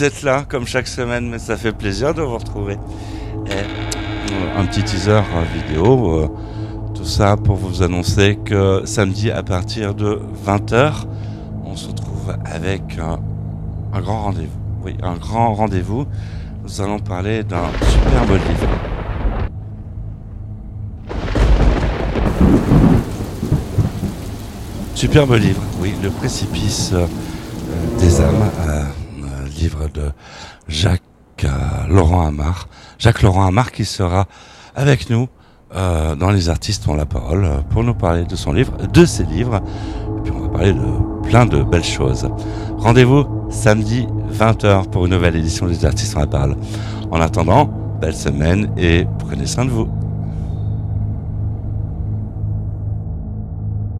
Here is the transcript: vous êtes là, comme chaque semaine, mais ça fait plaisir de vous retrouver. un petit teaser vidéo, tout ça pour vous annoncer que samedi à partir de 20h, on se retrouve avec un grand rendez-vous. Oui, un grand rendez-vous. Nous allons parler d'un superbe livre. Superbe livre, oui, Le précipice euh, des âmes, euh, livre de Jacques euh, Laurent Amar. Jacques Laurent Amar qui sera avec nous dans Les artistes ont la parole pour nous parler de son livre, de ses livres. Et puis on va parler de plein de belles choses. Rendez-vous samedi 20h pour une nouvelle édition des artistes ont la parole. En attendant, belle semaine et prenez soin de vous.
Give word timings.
vous 0.00 0.06
êtes 0.06 0.22
là, 0.22 0.46
comme 0.48 0.66
chaque 0.66 0.88
semaine, 0.88 1.28
mais 1.28 1.38
ça 1.38 1.58
fait 1.58 1.72
plaisir 1.72 2.14
de 2.14 2.22
vous 2.22 2.38
retrouver. 2.38 2.78
un 4.56 4.64
petit 4.64 4.82
teaser 4.82 5.20
vidéo, 5.52 6.34
tout 6.94 7.04
ça 7.04 7.36
pour 7.36 7.56
vous 7.56 7.82
annoncer 7.82 8.38
que 8.42 8.80
samedi 8.86 9.30
à 9.30 9.42
partir 9.42 9.94
de 9.94 10.18
20h, 10.46 11.04
on 11.66 11.76
se 11.76 11.88
retrouve 11.88 12.34
avec 12.46 12.98
un 12.98 14.00
grand 14.00 14.22
rendez-vous. 14.22 14.58
Oui, 14.86 14.96
un 15.02 15.16
grand 15.16 15.52
rendez-vous. 15.52 16.06
Nous 16.64 16.80
allons 16.80 16.98
parler 16.98 17.44
d'un 17.44 17.66
superbe 17.86 18.30
livre. 18.30 18.68
Superbe 24.94 25.34
livre, 25.34 25.62
oui, 25.82 25.92
Le 26.02 26.08
précipice 26.08 26.94
euh, 27.70 28.00
des 28.00 28.20
âmes, 28.20 28.50
euh, 28.58 28.59
livre 29.60 29.88
de 29.92 30.10
Jacques 30.68 31.02
euh, 31.44 31.48
Laurent 31.88 32.26
Amar. 32.26 32.68
Jacques 32.98 33.22
Laurent 33.22 33.46
Amar 33.46 33.72
qui 33.72 33.84
sera 33.84 34.26
avec 34.74 35.10
nous 35.10 35.28
dans 35.72 36.32
Les 36.32 36.48
artistes 36.48 36.88
ont 36.88 36.96
la 36.96 37.06
parole 37.06 37.48
pour 37.70 37.84
nous 37.84 37.94
parler 37.94 38.24
de 38.24 38.34
son 38.34 38.52
livre, 38.52 38.72
de 38.76 39.04
ses 39.04 39.22
livres. 39.22 39.62
Et 40.18 40.20
puis 40.22 40.32
on 40.36 40.40
va 40.40 40.48
parler 40.48 40.72
de 40.72 41.28
plein 41.28 41.46
de 41.46 41.62
belles 41.62 41.84
choses. 41.84 42.28
Rendez-vous 42.76 43.24
samedi 43.50 44.08
20h 44.32 44.90
pour 44.90 45.06
une 45.06 45.12
nouvelle 45.12 45.36
édition 45.36 45.66
des 45.66 45.84
artistes 45.84 46.16
ont 46.16 46.20
la 46.20 46.26
parole. 46.26 46.56
En 47.12 47.20
attendant, 47.20 47.66
belle 48.00 48.16
semaine 48.16 48.72
et 48.76 49.06
prenez 49.20 49.46
soin 49.46 49.64
de 49.64 49.70
vous. 49.70 49.99